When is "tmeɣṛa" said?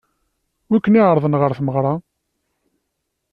1.57-1.93